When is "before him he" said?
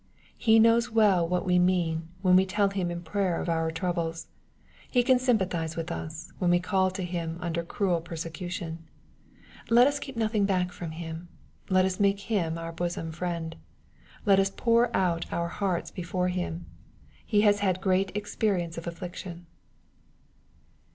15.91-17.41